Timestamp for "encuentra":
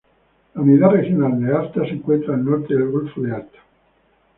1.91-2.33